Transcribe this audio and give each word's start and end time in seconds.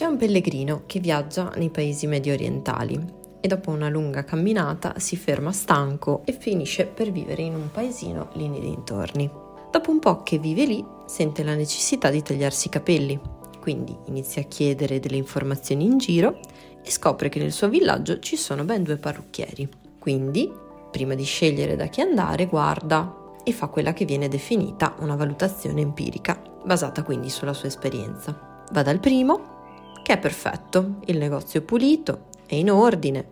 C'è 0.00 0.06
un 0.06 0.16
pellegrino 0.16 0.84
che 0.86 0.98
viaggia 0.98 1.52
nei 1.56 1.68
paesi 1.68 2.06
medio 2.06 2.32
orientali 2.32 2.98
e 3.38 3.46
dopo 3.46 3.70
una 3.70 3.90
lunga 3.90 4.24
camminata 4.24 4.94
si 4.96 5.14
ferma 5.14 5.52
stanco 5.52 6.22
e 6.24 6.32
finisce 6.32 6.86
per 6.86 7.12
vivere 7.12 7.42
in 7.42 7.54
un 7.54 7.70
paesino 7.70 8.30
lì 8.32 8.48
nei 8.48 8.60
dintorni. 8.60 9.30
Dopo 9.70 9.90
un 9.90 9.98
po' 9.98 10.22
che 10.22 10.38
vive 10.38 10.64
lì, 10.64 10.82
sente 11.04 11.42
la 11.42 11.54
necessità 11.54 12.08
di 12.08 12.22
tagliarsi 12.22 12.68
i 12.68 12.70
capelli, 12.70 13.20
quindi 13.60 13.94
inizia 14.06 14.40
a 14.40 14.46
chiedere 14.46 15.00
delle 15.00 15.18
informazioni 15.18 15.84
in 15.84 15.98
giro 15.98 16.40
e 16.82 16.90
scopre 16.90 17.28
che 17.28 17.38
nel 17.38 17.52
suo 17.52 17.68
villaggio 17.68 18.20
ci 18.20 18.36
sono 18.36 18.64
ben 18.64 18.82
due 18.82 18.96
parrucchieri. 18.96 19.68
Quindi, 19.98 20.50
prima 20.90 21.14
di 21.14 21.24
scegliere 21.24 21.76
da 21.76 21.88
chi 21.88 22.00
andare, 22.00 22.46
guarda 22.46 23.34
e 23.44 23.52
fa 23.52 23.66
quella 23.66 23.92
che 23.92 24.06
viene 24.06 24.28
definita 24.28 24.94
una 25.00 25.14
valutazione 25.14 25.82
empirica, 25.82 26.40
basata 26.64 27.02
quindi 27.02 27.28
sulla 27.28 27.52
sua 27.52 27.68
esperienza. 27.68 28.64
Va 28.72 28.82
dal 28.82 28.98
primo 28.98 29.49
che 30.10 30.16
è 30.16 30.18
perfetto, 30.18 30.96
il 31.04 31.18
negozio 31.18 31.60
è 31.60 31.62
pulito, 31.62 32.30
è 32.44 32.56
in 32.56 32.68
ordine. 32.68 33.24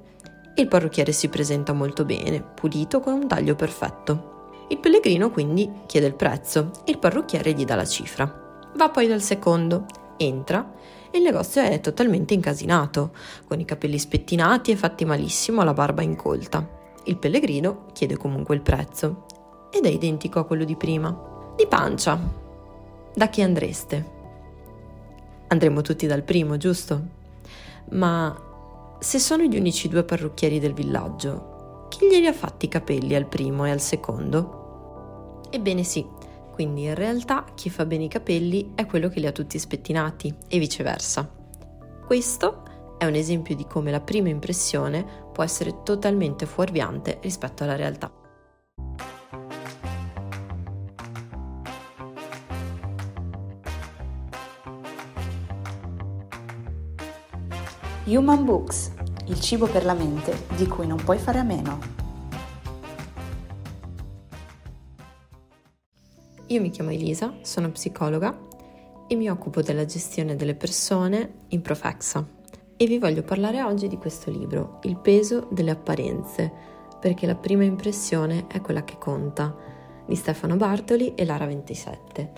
Il 0.54 0.68
parrucchiere 0.68 1.10
si 1.10 1.28
presenta 1.28 1.72
molto 1.72 2.04
bene, 2.04 2.40
pulito 2.40 3.00
con 3.00 3.14
un 3.14 3.26
taglio 3.26 3.56
perfetto. 3.56 4.52
Il 4.68 4.78
pellegrino 4.78 5.32
quindi 5.32 5.68
chiede 5.86 6.06
il 6.06 6.14
prezzo 6.14 6.70
il 6.84 7.00
parrucchiere 7.00 7.52
gli 7.52 7.64
dà 7.64 7.74
la 7.74 7.84
cifra. 7.84 8.60
Va 8.76 8.90
poi 8.90 9.08
dal 9.08 9.20
secondo, 9.20 9.86
entra 10.18 10.74
e 11.10 11.18
il 11.18 11.24
negozio 11.24 11.62
è 11.62 11.80
totalmente 11.80 12.34
incasinato, 12.34 13.10
con 13.48 13.58
i 13.58 13.64
capelli 13.64 13.98
spettinati 13.98 14.70
e 14.70 14.76
fatti 14.76 15.04
malissimo, 15.04 15.64
la 15.64 15.74
barba 15.74 16.02
incolta. 16.02 16.64
Il 17.06 17.16
pellegrino 17.16 17.86
chiede 17.92 18.16
comunque 18.16 18.54
il 18.54 18.62
prezzo 18.62 19.24
ed 19.72 19.84
è 19.84 19.88
identico 19.88 20.38
a 20.38 20.44
quello 20.44 20.62
di 20.62 20.76
prima. 20.76 21.52
Di 21.56 21.66
pancia. 21.66 22.16
Da 23.12 23.28
chi 23.28 23.42
andreste? 23.42 24.17
Andremo 25.48 25.80
tutti 25.80 26.06
dal 26.06 26.22
primo, 26.22 26.58
giusto? 26.58 27.16
Ma 27.90 28.36
se 28.98 29.18
sono 29.18 29.44
gli 29.44 29.56
unici 29.56 29.88
due 29.88 30.04
parrucchieri 30.04 30.60
del 30.60 30.74
villaggio, 30.74 31.86
chi 31.88 32.06
glieli 32.06 32.26
ha 32.26 32.34
fatti 32.34 32.66
i 32.66 32.68
capelli 32.68 33.14
al 33.14 33.26
primo 33.26 33.64
e 33.64 33.70
al 33.70 33.80
secondo? 33.80 35.40
Ebbene 35.50 35.84
sì, 35.84 36.06
quindi 36.52 36.82
in 36.82 36.94
realtà 36.94 37.46
chi 37.54 37.70
fa 37.70 37.86
bene 37.86 38.04
i 38.04 38.08
capelli 38.08 38.72
è 38.74 38.84
quello 38.84 39.08
che 39.08 39.20
li 39.20 39.26
ha 39.26 39.32
tutti 39.32 39.58
spettinati 39.58 40.34
e 40.48 40.58
viceversa. 40.58 41.26
Questo 42.04 42.62
è 42.98 43.06
un 43.06 43.14
esempio 43.14 43.56
di 43.56 43.64
come 43.64 43.90
la 43.90 44.00
prima 44.00 44.28
impressione 44.28 45.06
può 45.32 45.42
essere 45.42 45.82
totalmente 45.82 46.44
fuorviante 46.44 47.20
rispetto 47.22 47.62
alla 47.62 47.76
realtà. 47.76 48.12
Human 58.08 58.42
Books, 58.46 58.90
il 59.26 59.38
cibo 59.38 59.66
per 59.66 59.84
la 59.84 59.92
mente 59.92 60.46
di 60.56 60.66
cui 60.66 60.86
non 60.86 60.96
puoi 60.96 61.18
fare 61.18 61.40
a 61.40 61.42
meno. 61.42 61.78
Io 66.46 66.60
mi 66.62 66.70
chiamo 66.70 66.90
Elisa, 66.90 67.34
sono 67.42 67.70
psicologa 67.70 68.46
e 69.06 69.14
mi 69.14 69.28
occupo 69.28 69.60
della 69.60 69.84
gestione 69.84 70.36
delle 70.36 70.54
persone 70.54 71.34
in 71.48 71.60
Profexa 71.60 72.26
e 72.78 72.86
vi 72.86 72.98
voglio 72.98 73.22
parlare 73.22 73.62
oggi 73.62 73.88
di 73.88 73.98
questo 73.98 74.30
libro, 74.30 74.78
Il 74.84 74.96
peso 74.96 75.46
delle 75.50 75.72
apparenze, 75.72 76.50
perché 76.98 77.26
la 77.26 77.36
prima 77.36 77.64
impressione 77.64 78.46
è 78.46 78.62
quella 78.62 78.84
che 78.84 78.96
conta, 78.96 79.54
di 80.06 80.14
Stefano 80.14 80.56
Bartoli 80.56 81.14
e 81.14 81.26
Lara 81.26 81.44
27, 81.44 82.32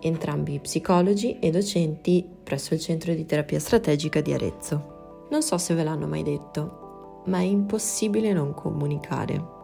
entrambi 0.00 0.60
psicologi 0.60 1.38
e 1.38 1.50
docenti 1.50 2.28
presso 2.42 2.74
il 2.74 2.80
Centro 2.80 3.14
di 3.14 3.24
Terapia 3.24 3.58
Strategica 3.58 4.20
di 4.20 4.34
Arezzo. 4.34 4.95
Non 5.28 5.42
so 5.42 5.58
se 5.58 5.74
ve 5.74 5.82
l'hanno 5.82 6.06
mai 6.06 6.22
detto, 6.22 7.22
ma 7.26 7.38
è 7.38 7.42
impossibile 7.42 8.32
non 8.32 8.54
comunicare. 8.54 9.54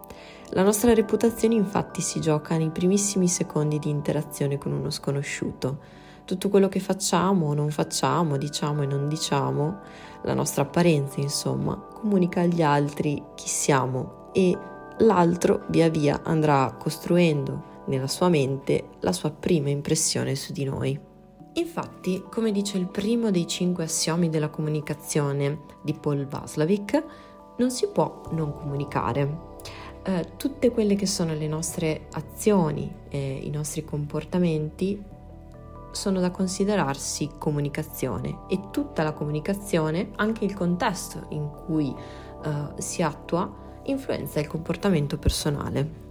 La 0.50 0.62
nostra 0.62 0.92
reputazione 0.92 1.54
infatti 1.54 2.00
si 2.02 2.20
gioca 2.20 2.56
nei 2.56 2.70
primissimi 2.70 3.28
secondi 3.28 3.78
di 3.78 3.88
interazione 3.88 4.58
con 4.58 4.72
uno 4.72 4.90
sconosciuto. 4.90 5.78
Tutto 6.24 6.48
quello 6.48 6.68
che 6.68 6.80
facciamo 6.80 7.46
o 7.46 7.54
non 7.54 7.70
facciamo, 7.70 8.36
diciamo 8.36 8.82
e 8.82 8.86
non 8.86 9.08
diciamo, 9.08 9.78
la 10.22 10.34
nostra 10.34 10.62
apparenza 10.62 11.20
insomma, 11.20 11.76
comunica 11.76 12.42
agli 12.42 12.62
altri 12.62 13.22
chi 13.34 13.48
siamo 13.48 14.30
e 14.32 14.56
l'altro 14.98 15.64
via 15.68 15.88
via 15.88 16.20
andrà 16.22 16.76
costruendo 16.78 17.70
nella 17.86 18.08
sua 18.08 18.28
mente 18.28 18.90
la 19.00 19.12
sua 19.12 19.30
prima 19.30 19.70
impressione 19.70 20.34
su 20.34 20.52
di 20.52 20.64
noi. 20.64 21.11
Infatti, 21.54 22.24
come 22.30 22.50
dice 22.50 22.78
il 22.78 22.86
primo 22.86 23.30
dei 23.30 23.46
cinque 23.46 23.84
assiomi 23.84 24.30
della 24.30 24.48
comunicazione 24.48 25.60
di 25.82 25.92
Paul 25.92 26.26
Vaslavic, 26.26 27.04
non 27.58 27.70
si 27.70 27.88
può 27.88 28.22
non 28.30 28.54
comunicare. 28.54 29.50
Eh, 30.02 30.32
tutte 30.36 30.70
quelle 30.70 30.94
che 30.94 31.06
sono 31.06 31.34
le 31.34 31.46
nostre 31.46 32.06
azioni 32.12 32.90
e 33.08 33.38
i 33.42 33.50
nostri 33.50 33.84
comportamenti 33.84 35.00
sono 35.92 36.20
da 36.20 36.30
considerarsi 36.30 37.30
comunicazione 37.36 38.40
e 38.48 38.70
tutta 38.70 39.02
la 39.02 39.12
comunicazione, 39.12 40.10
anche 40.16 40.46
il 40.46 40.54
contesto 40.54 41.26
in 41.28 41.50
cui 41.50 41.94
eh, 41.94 42.82
si 42.82 43.02
attua, 43.02 43.80
influenza 43.84 44.40
il 44.40 44.46
comportamento 44.46 45.18
personale. 45.18 46.01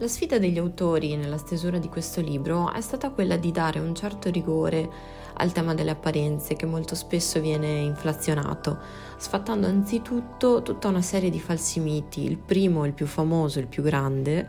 La 0.00 0.06
sfida 0.06 0.38
degli 0.38 0.58
autori 0.58 1.16
nella 1.16 1.38
stesura 1.38 1.78
di 1.78 1.88
questo 1.88 2.20
libro 2.20 2.72
è 2.72 2.80
stata 2.80 3.10
quella 3.10 3.36
di 3.36 3.50
dare 3.50 3.80
un 3.80 3.96
certo 3.96 4.30
rigore 4.30 4.88
al 5.34 5.50
tema 5.50 5.74
delle 5.74 5.90
apparenze 5.90 6.54
che 6.54 6.66
molto 6.66 6.94
spesso 6.94 7.40
viene 7.40 7.80
inflazionato, 7.80 8.78
sfattando 9.16 9.66
anzitutto 9.66 10.62
tutta 10.62 10.86
una 10.86 11.02
serie 11.02 11.30
di 11.30 11.40
falsi 11.40 11.80
miti. 11.80 12.24
Il 12.24 12.38
primo, 12.38 12.84
il 12.84 12.92
più 12.92 13.06
famoso, 13.06 13.58
il 13.58 13.66
più 13.66 13.82
grande, 13.82 14.48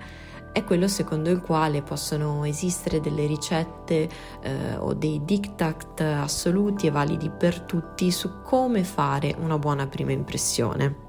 è 0.54 0.64
quello 0.64 0.88
secondo 0.88 1.32
il 1.32 1.42
quale 1.42 1.82
possono 1.82 2.44
esistere 2.44 3.00
delle 3.00 3.26
ricette 3.26 4.08
eh, 4.42 4.76
o 4.78 4.94
dei 4.94 5.22
diktat 5.26 6.02
assoluti 6.02 6.86
e 6.86 6.92
validi 6.92 7.32
per 7.32 7.62
tutti 7.62 8.12
su 8.12 8.44
come 8.44 8.84
fare 8.84 9.36
una 9.40 9.58
buona 9.58 9.88
prima 9.88 10.12
impressione. 10.12 11.09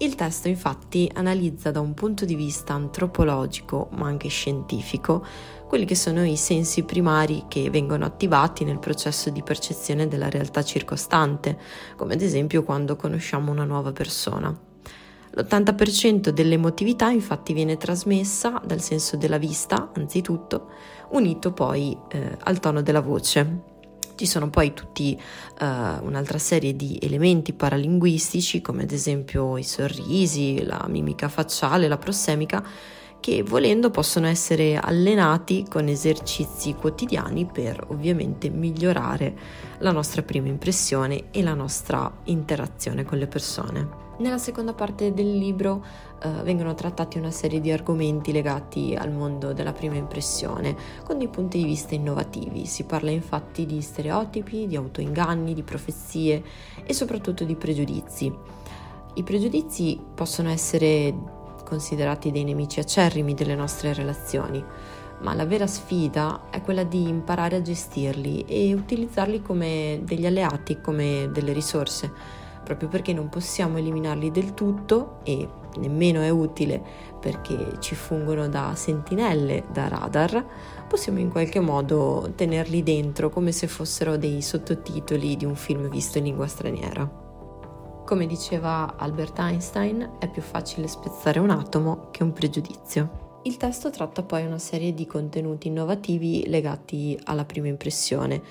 Il 0.00 0.14
testo 0.14 0.46
infatti 0.46 1.10
analizza 1.12 1.72
da 1.72 1.80
un 1.80 1.92
punto 1.92 2.24
di 2.24 2.36
vista 2.36 2.72
antropologico 2.72 3.88
ma 3.92 4.06
anche 4.06 4.28
scientifico 4.28 5.26
quelli 5.66 5.84
che 5.84 5.96
sono 5.96 6.24
i 6.24 6.36
sensi 6.36 6.84
primari 6.84 7.46
che 7.48 7.68
vengono 7.68 8.04
attivati 8.04 8.62
nel 8.62 8.78
processo 8.78 9.28
di 9.30 9.42
percezione 9.42 10.06
della 10.06 10.30
realtà 10.30 10.62
circostante, 10.62 11.58
come 11.96 12.14
ad 12.14 12.22
esempio 12.22 12.62
quando 12.62 12.94
conosciamo 12.94 13.50
una 13.50 13.64
nuova 13.64 13.90
persona. 13.90 14.56
L'80% 15.30 16.30
dell'emotività 16.30 17.10
infatti 17.10 17.52
viene 17.52 17.76
trasmessa 17.76 18.62
dal 18.64 18.80
senso 18.80 19.16
della 19.16 19.38
vista, 19.38 19.90
anzitutto, 19.94 20.68
unito 21.10 21.52
poi 21.52 21.98
eh, 22.08 22.36
al 22.44 22.60
tono 22.60 22.82
della 22.82 23.00
voce. 23.00 23.77
Ci 24.18 24.26
sono 24.26 24.50
poi 24.50 24.74
tutti 24.74 25.16
uh, 25.16 25.64
un'altra 26.04 26.38
serie 26.38 26.74
di 26.74 26.98
elementi 27.00 27.52
paralinguistici, 27.52 28.60
come 28.60 28.82
ad 28.82 28.90
esempio 28.90 29.56
i 29.56 29.62
sorrisi, 29.62 30.64
la 30.64 30.84
mimica 30.88 31.28
facciale, 31.28 31.86
la 31.86 31.98
prossemica, 31.98 32.60
che 33.20 33.44
volendo 33.44 33.90
possono 33.90 34.26
essere 34.26 34.76
allenati 34.76 35.64
con 35.70 35.86
esercizi 35.86 36.74
quotidiani 36.74 37.46
per 37.46 37.84
ovviamente 37.90 38.48
migliorare 38.50 39.36
la 39.78 39.92
nostra 39.92 40.22
prima 40.22 40.48
impressione 40.48 41.26
e 41.30 41.40
la 41.44 41.54
nostra 41.54 42.12
interazione 42.24 43.04
con 43.04 43.18
le 43.18 43.28
persone. 43.28 44.07
Nella 44.18 44.38
seconda 44.38 44.72
parte 44.72 45.14
del 45.14 45.38
libro 45.38 45.84
eh, 46.20 46.28
vengono 46.42 46.74
trattati 46.74 47.18
una 47.18 47.30
serie 47.30 47.60
di 47.60 47.70
argomenti 47.70 48.32
legati 48.32 48.96
al 48.98 49.12
mondo 49.12 49.52
della 49.52 49.72
prima 49.72 49.94
impressione, 49.94 50.76
con 51.04 51.18
dei 51.18 51.28
punti 51.28 51.58
di 51.58 51.64
vista 51.64 51.94
innovativi. 51.94 52.66
Si 52.66 52.82
parla 52.82 53.10
infatti 53.10 53.64
di 53.64 53.80
stereotipi, 53.80 54.66
di 54.66 54.74
autoinganni, 54.74 55.54
di 55.54 55.62
profezie 55.62 56.42
e 56.84 56.92
soprattutto 56.94 57.44
di 57.44 57.54
pregiudizi. 57.54 58.34
I 59.14 59.22
pregiudizi 59.22 60.00
possono 60.14 60.50
essere 60.50 61.14
considerati 61.64 62.32
dei 62.32 62.42
nemici 62.42 62.80
acerrimi 62.80 63.34
delle 63.34 63.54
nostre 63.54 63.92
relazioni, 63.92 64.64
ma 65.20 65.32
la 65.34 65.46
vera 65.46 65.68
sfida 65.68 66.50
è 66.50 66.60
quella 66.62 66.82
di 66.82 67.08
imparare 67.08 67.54
a 67.54 67.62
gestirli 67.62 68.44
e 68.48 68.74
utilizzarli 68.74 69.42
come 69.42 70.00
degli 70.02 70.26
alleati, 70.26 70.80
come 70.80 71.30
delle 71.32 71.52
risorse 71.52 72.46
proprio 72.68 72.90
perché 72.90 73.14
non 73.14 73.30
possiamo 73.30 73.78
eliminarli 73.78 74.30
del 74.30 74.52
tutto 74.52 75.20
e 75.22 75.48
nemmeno 75.78 76.20
è 76.20 76.28
utile 76.28 76.82
perché 77.18 77.76
ci 77.78 77.94
fungono 77.94 78.46
da 78.46 78.74
sentinelle, 78.74 79.64
da 79.72 79.88
radar, 79.88 80.44
possiamo 80.86 81.18
in 81.18 81.30
qualche 81.30 81.60
modo 81.60 82.30
tenerli 82.34 82.82
dentro 82.82 83.30
come 83.30 83.52
se 83.52 83.68
fossero 83.68 84.18
dei 84.18 84.42
sottotitoli 84.42 85.38
di 85.38 85.46
un 85.46 85.54
film 85.54 85.88
visto 85.88 86.18
in 86.18 86.24
lingua 86.24 86.46
straniera. 86.46 87.10
Come 88.04 88.26
diceva 88.26 88.96
Albert 88.98 89.38
Einstein, 89.38 90.16
è 90.18 90.28
più 90.28 90.42
facile 90.42 90.88
spezzare 90.88 91.38
un 91.38 91.48
atomo 91.48 92.08
che 92.10 92.22
un 92.22 92.34
pregiudizio. 92.34 93.40
Il 93.44 93.56
testo 93.56 93.88
tratta 93.88 94.22
poi 94.22 94.44
una 94.44 94.58
serie 94.58 94.92
di 94.92 95.06
contenuti 95.06 95.68
innovativi 95.68 96.44
legati 96.48 97.18
alla 97.24 97.46
prima 97.46 97.68
impressione 97.68 98.42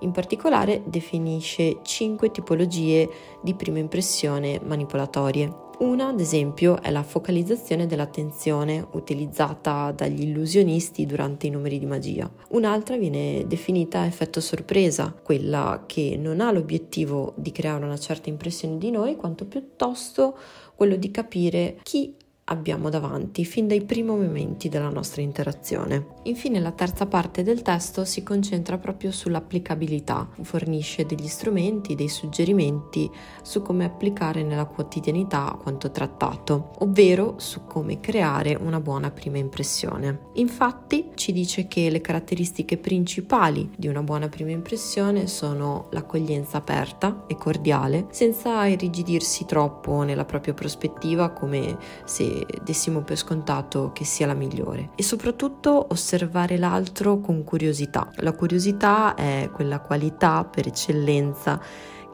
In 0.00 0.12
particolare 0.12 0.82
definisce 0.86 1.78
cinque 1.82 2.30
tipologie 2.30 3.08
di 3.42 3.54
prima 3.54 3.78
impressione 3.78 4.60
manipolatorie. 4.62 5.64
Una, 5.78 6.08
ad 6.08 6.20
esempio, 6.20 6.80
è 6.80 6.90
la 6.90 7.02
focalizzazione 7.02 7.86
dell'attenzione 7.86 8.86
utilizzata 8.92 9.92
dagli 9.92 10.22
illusionisti 10.22 11.04
durante 11.04 11.48
i 11.48 11.50
numeri 11.50 11.78
di 11.78 11.84
magia. 11.84 12.30
Un'altra 12.48 12.96
viene 12.96 13.44
definita 13.46 14.06
effetto 14.06 14.40
sorpresa, 14.40 15.14
quella 15.22 15.84
che 15.84 16.16
non 16.18 16.40
ha 16.40 16.50
l'obiettivo 16.50 17.34
di 17.36 17.52
creare 17.52 17.84
una 17.84 17.98
certa 17.98 18.30
impressione 18.30 18.78
di 18.78 18.90
noi, 18.90 19.16
quanto 19.16 19.44
piuttosto 19.44 20.38
quello 20.74 20.96
di 20.96 21.10
capire 21.10 21.78
chi 21.82 22.14
abbiamo 22.48 22.90
davanti 22.90 23.44
fin 23.44 23.66
dai 23.66 23.82
primi 23.84 24.08
momenti 24.08 24.68
della 24.68 24.88
nostra 24.88 25.22
interazione. 25.22 26.14
Infine 26.24 26.60
la 26.60 26.70
terza 26.70 27.06
parte 27.06 27.42
del 27.42 27.62
testo 27.62 28.04
si 28.04 28.22
concentra 28.22 28.78
proprio 28.78 29.10
sull'applicabilità, 29.10 30.28
fornisce 30.42 31.06
degli 31.06 31.26
strumenti, 31.26 31.94
dei 31.94 32.08
suggerimenti 32.08 33.10
su 33.42 33.62
come 33.62 33.84
applicare 33.84 34.42
nella 34.44 34.66
quotidianità 34.66 35.56
quanto 35.60 35.90
trattato, 35.90 36.70
ovvero 36.80 37.34
su 37.38 37.64
come 37.66 37.98
creare 37.98 38.54
una 38.54 38.80
buona 38.80 39.10
prima 39.10 39.38
impressione. 39.38 40.28
Infatti 40.34 41.10
ci 41.14 41.32
dice 41.32 41.66
che 41.66 41.90
le 41.90 42.00
caratteristiche 42.00 42.76
principali 42.76 43.70
di 43.76 43.88
una 43.88 44.02
buona 44.02 44.28
prima 44.28 44.50
impressione 44.50 45.26
sono 45.26 45.88
l'accoglienza 45.90 46.58
aperta 46.58 47.24
e 47.26 47.36
cordiale, 47.36 48.06
senza 48.10 48.66
irrigidirsi 48.66 49.46
troppo 49.46 50.02
nella 50.02 50.24
propria 50.24 50.54
prospettiva 50.54 51.30
come 51.30 51.76
se 52.04 52.35
dessimo 52.62 53.02
per 53.02 53.16
scontato 53.16 53.92
che 53.92 54.04
sia 54.04 54.26
la 54.26 54.34
migliore 54.34 54.90
e 54.96 55.02
soprattutto 55.02 55.86
osservare 55.90 56.58
l'altro 56.58 57.20
con 57.20 57.44
curiosità. 57.44 58.10
La 58.16 58.32
curiosità 58.32 59.14
è 59.14 59.50
quella 59.52 59.80
qualità 59.80 60.44
per 60.44 60.66
eccellenza 60.66 61.60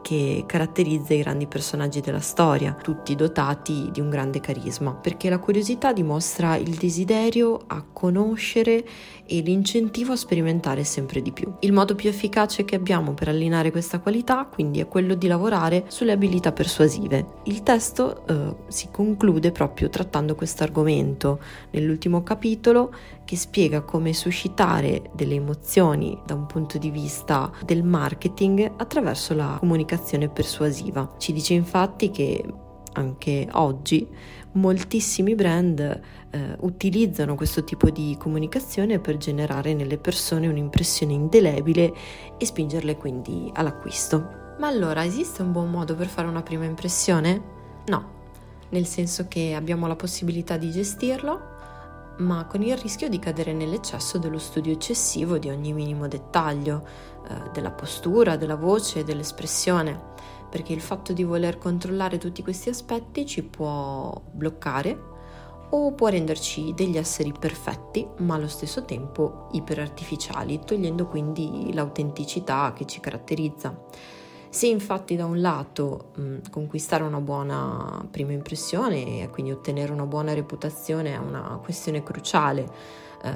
che 0.03 0.43
caratterizza 0.45 1.15
i 1.15 1.19
grandi 1.19 1.47
personaggi 1.47 2.01
della 2.01 2.19
storia, 2.19 2.73
tutti 2.73 3.15
dotati 3.15 3.89
di 3.91 4.01
un 4.01 4.09
grande 4.09 4.41
carisma, 4.41 4.93
perché 4.93 5.29
la 5.29 5.39
curiosità 5.39 5.93
dimostra 5.93 6.57
il 6.57 6.75
desiderio 6.75 7.63
a 7.65 7.83
conoscere 7.91 8.85
e 9.25 9.39
l'incentivo 9.39 10.11
a 10.11 10.17
sperimentare 10.17 10.83
sempre 10.83 11.21
di 11.21 11.31
più. 11.31 11.51
Il 11.61 11.71
modo 11.71 11.95
più 11.95 12.09
efficace 12.09 12.65
che 12.65 12.75
abbiamo 12.75 13.13
per 13.13 13.29
allenare 13.29 13.71
questa 13.71 13.99
qualità 13.99 14.45
quindi 14.45 14.81
è 14.81 14.87
quello 14.87 15.15
di 15.15 15.27
lavorare 15.27 15.85
sulle 15.87 16.11
abilità 16.11 16.51
persuasive. 16.51 17.25
Il 17.45 17.63
testo 17.63 18.27
eh, 18.27 18.55
si 18.67 18.89
conclude 18.91 19.51
proprio 19.51 19.89
trattando 19.89 20.35
questo 20.35 20.63
argomento 20.63 21.39
nell'ultimo 21.71 22.21
capitolo 22.23 22.93
che 23.25 23.35
spiega 23.35 23.81
come 23.81 24.13
suscitare 24.13 25.09
delle 25.13 25.35
emozioni 25.35 26.19
da 26.25 26.33
un 26.33 26.45
punto 26.45 26.77
di 26.77 26.89
vista 26.89 27.51
del 27.65 27.83
marketing 27.83 28.73
attraverso 28.77 29.33
la 29.33 29.57
comunicazione 29.59 30.29
persuasiva. 30.29 31.15
Ci 31.17 31.33
dice 31.33 31.53
infatti 31.53 32.11
che 32.11 32.43
anche 32.93 33.47
oggi 33.53 34.07
moltissimi 34.53 35.35
brand 35.35 35.79
eh, 35.79 36.55
utilizzano 36.59 37.35
questo 37.35 37.63
tipo 37.63 37.89
di 37.89 38.15
comunicazione 38.19 38.99
per 38.99 39.17
generare 39.17 39.73
nelle 39.73 39.97
persone 39.97 40.47
un'impressione 40.47 41.13
indelebile 41.13 41.93
e 42.37 42.45
spingerle 42.45 42.97
quindi 42.97 43.49
all'acquisto. 43.53 44.41
Ma 44.59 44.67
allora 44.67 45.03
esiste 45.03 45.41
un 45.41 45.51
buon 45.51 45.71
modo 45.71 45.95
per 45.95 46.07
fare 46.07 46.27
una 46.27 46.43
prima 46.43 46.65
impressione? 46.65 47.41
No, 47.87 48.11
nel 48.69 48.85
senso 48.85 49.27
che 49.27 49.53
abbiamo 49.55 49.87
la 49.87 49.95
possibilità 49.95 50.57
di 50.57 50.71
gestirlo, 50.71 51.51
ma 52.17 52.45
con 52.45 52.61
il 52.61 52.77
rischio 52.77 53.09
di 53.09 53.19
cadere 53.19 53.53
nell'eccesso 53.53 54.17
dello 54.17 54.39
studio 54.39 54.71
eccessivo 54.71 55.37
di 55.37 55.49
ogni 55.49 55.73
minimo 55.73 56.07
dettaglio, 56.07 56.85
eh, 57.27 57.49
della 57.51 57.71
postura, 57.71 58.35
della 58.35 58.55
voce 58.55 59.03
dell'espressione 59.03 60.11
perché 60.53 60.71
il 60.71 60.81
fatto 60.81 61.13
di 61.13 61.23
voler 61.23 61.57
controllare 61.57 62.19
tutti 62.19 62.43
questi 62.43 62.69
aspetti 62.69 63.25
ci 63.25 63.41
può 63.41 64.21
bloccare 64.31 65.11
o 65.71 65.91
può 65.93 66.09
renderci 66.09 66.75
degli 66.75 66.95
esseri 66.95 67.31
perfetti 67.31 68.07
ma 68.17 68.35
allo 68.35 68.47
stesso 68.47 68.85
tempo 68.85 69.47
iperartificiali, 69.53 70.59
togliendo 70.63 71.07
quindi 71.07 71.73
l'autenticità 71.73 72.71
che 72.75 72.85
ci 72.85 72.99
caratterizza. 72.99 73.75
Se 74.53 74.67
infatti 74.67 75.15
da 75.15 75.25
un 75.25 75.41
lato 75.41 76.11
mh, 76.13 76.51
conquistare 76.51 77.01
una 77.01 77.19
buona 77.19 78.05
prima 78.11 78.33
impressione 78.33 79.23
e 79.23 79.29
quindi 79.31 79.51
ottenere 79.51 79.91
una 79.91 80.05
buona 80.05 80.35
reputazione 80.35 81.15
è 81.15 81.17
una 81.17 81.59
questione 81.59 82.03
cruciale 82.03 82.71
eh, 83.23 83.31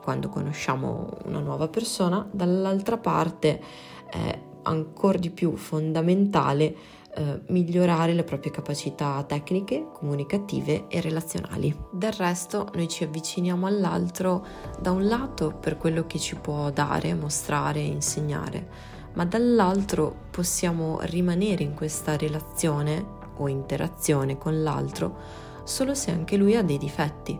quando 0.00 0.28
conosciamo 0.28 1.08
una 1.24 1.40
nuova 1.40 1.66
persona, 1.66 2.24
dall'altra 2.30 2.96
parte 2.96 3.60
è 4.08 4.40
ancora 4.62 5.18
di 5.18 5.30
più 5.30 5.56
fondamentale 5.56 6.76
eh, 7.12 7.40
migliorare 7.48 8.12
le 8.12 8.22
proprie 8.22 8.52
capacità 8.52 9.20
tecniche, 9.26 9.88
comunicative 9.92 10.86
e 10.86 11.00
relazionali. 11.00 11.76
Del 11.90 12.12
resto 12.12 12.68
noi 12.74 12.86
ci 12.86 13.02
avviciniamo 13.02 13.66
all'altro 13.66 14.46
da 14.80 14.92
un 14.92 15.08
lato 15.08 15.56
per 15.58 15.76
quello 15.76 16.06
che 16.06 16.20
ci 16.20 16.36
può 16.36 16.70
dare, 16.70 17.14
mostrare, 17.14 17.80
insegnare, 17.80 19.00
ma 19.14 19.24
dall'altro 19.24 20.14
possiamo 20.30 20.98
rimanere 21.02 21.62
in 21.62 21.74
questa 21.74 22.16
relazione 22.16 23.20
o 23.36 23.48
interazione 23.48 24.38
con 24.38 24.62
l'altro 24.62 25.16
solo 25.64 25.94
se 25.94 26.10
anche 26.10 26.36
lui 26.36 26.56
ha 26.56 26.62
dei 26.62 26.78
difetti 26.78 27.38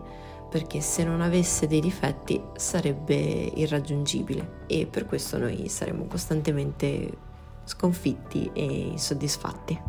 perché 0.53 0.81
se 0.81 1.03
non 1.03 1.21
avesse 1.21 1.65
dei 1.65 1.81
difetti 1.81 2.39
sarebbe 2.55 3.15
irraggiungibile 3.15 4.65
e 4.67 4.85
per 4.85 5.07
questo 5.07 5.39
noi 5.39 5.67
saremmo 5.67 6.05
costantemente 6.05 7.11
sconfitti 7.63 8.51
e 8.53 8.63
insoddisfatti. 8.63 9.81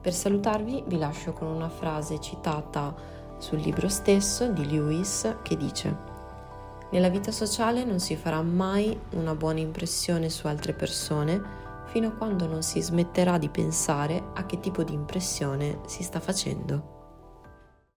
Per 0.00 0.12
salutarvi 0.12 0.84
vi 0.86 0.96
lascio 0.96 1.32
con 1.32 1.48
una 1.48 1.68
frase 1.68 2.20
citata 2.20 2.94
sul 3.38 3.58
libro 3.58 3.88
stesso 3.88 4.46
di 4.48 4.64
Lewis 4.64 5.38
che 5.42 5.56
dice 5.56 6.07
Nella 6.90 7.10
vita 7.10 7.30
sociale 7.30 7.84
non 7.84 8.00
si 8.00 8.16
farà 8.16 8.40
mai 8.42 8.98
una 9.10 9.34
buona 9.34 9.60
impressione 9.60 10.30
su 10.30 10.46
altre 10.46 10.72
persone 10.72 11.66
fino 11.86 12.08
a 12.08 12.12
quando 12.12 12.46
non 12.46 12.62
si 12.62 12.80
smetterà 12.80 13.36
di 13.38 13.48
pensare 13.48 14.30
a 14.34 14.46
che 14.46 14.58
tipo 14.60 14.82
di 14.82 14.94
impressione 14.94 15.80
si 15.86 16.02
sta 16.02 16.20
facendo. 16.20 16.97